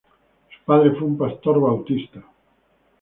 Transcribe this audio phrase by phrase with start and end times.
[0.49, 2.23] Su padre fue un pastor bautista.